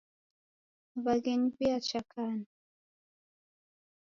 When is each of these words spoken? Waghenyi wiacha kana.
Waghenyi 1.03 1.47
wiacha 1.57 1.99
kana. 2.11 2.45